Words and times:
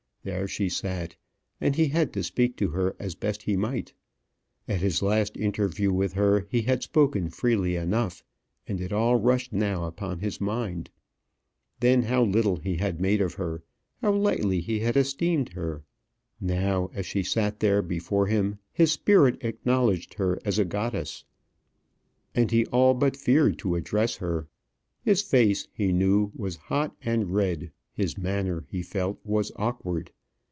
There 0.23 0.47
she 0.47 0.69
sat, 0.69 1.15
and 1.59 1.75
he 1.75 1.87
had 1.87 2.13
to 2.13 2.21
speak 2.21 2.55
to 2.57 2.67
her 2.67 2.95
as 2.99 3.15
best 3.15 3.41
he 3.41 3.57
might. 3.57 3.93
At 4.67 4.79
his 4.79 5.01
last 5.01 5.35
interview 5.35 5.91
with 5.91 6.13
her 6.13 6.45
he 6.51 6.61
had 6.61 6.83
spoken 6.83 7.31
freely 7.31 7.75
enough, 7.75 8.23
and 8.67 8.79
it 8.79 8.93
all 8.93 9.15
rushed 9.15 9.51
now 9.51 9.85
upon 9.85 10.19
his 10.19 10.39
mind. 10.39 10.91
Then 11.79 12.03
how 12.03 12.23
little 12.23 12.57
he 12.57 12.75
had 12.75 13.01
made 13.01 13.19
of 13.19 13.33
her, 13.33 13.63
how 13.99 14.11
lightly 14.11 14.61
he 14.61 14.81
had 14.81 14.95
esteemed 14.95 15.53
her! 15.53 15.83
Now, 16.39 16.91
as 16.93 17.07
she 17.07 17.23
sat 17.23 17.59
there 17.59 17.81
before 17.81 18.27
him 18.27 18.59
his 18.71 18.91
spirit 18.91 19.43
acknowledged 19.43 20.13
her 20.19 20.37
as 20.45 20.59
a 20.59 20.65
goddess, 20.65 21.25
and 22.35 22.51
he 22.51 22.67
all 22.67 22.93
but 22.93 23.17
feared 23.17 23.57
to 23.57 23.73
address 23.75 24.17
her. 24.17 24.47
His 25.01 25.23
face, 25.23 25.67
he 25.73 25.91
knew, 25.91 26.31
was 26.35 26.57
hot 26.57 26.95
and 27.01 27.33
red; 27.33 27.71
his 27.93 28.17
manner, 28.17 28.65
he 28.69 28.81
felt, 28.81 29.19
was 29.23 29.51
awkward. 29.57 30.09